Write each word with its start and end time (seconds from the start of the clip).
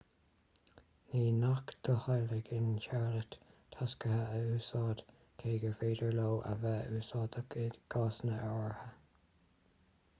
ní 1.13 1.23
gnách 1.33 1.65
do 1.65 1.73
theaghlaigh 2.05 2.49
in 2.59 2.71
charlotte 2.85 3.37
tacsaithe 3.75 4.15
a 4.37 4.39
úsáid 4.53 5.03
cé 5.43 5.53
gur 5.65 5.75
féidir 5.83 6.17
leo 6.21 6.33
a 6.53 6.53
bheith 6.63 6.89
úsáideach 7.01 7.59
i 7.65 7.67
gcásanna 7.97 8.39
áirithe 8.47 8.89